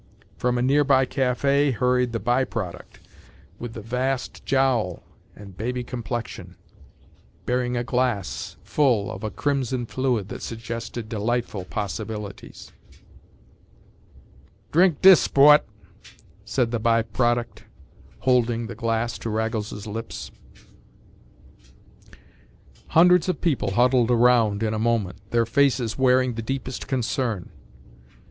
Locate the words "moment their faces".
24.79-25.95